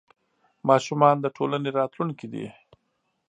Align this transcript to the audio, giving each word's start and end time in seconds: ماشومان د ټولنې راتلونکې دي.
ماشومان 0.69 1.15
د 1.21 1.25
ټولنې 1.35 1.69
راتلونکې 1.79 2.27
دي. 2.33 2.45